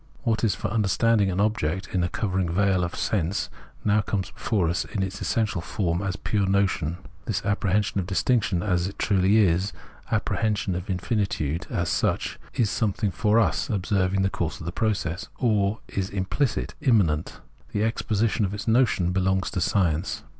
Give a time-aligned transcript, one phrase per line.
[0.23, 3.51] What is for understanding an object in a covering veil of sense,
[3.85, 6.97] now comes before us in its essential form as a pure notion.
[7.25, 9.73] This apprehension of distinction as it truly is,
[10.09, 14.65] the apprehension of in finitude as such, is something for us [observing the course of
[14.65, 17.39] the process], or is implicit, immanent.
[17.71, 20.23] The exposition of its notion belongs to science.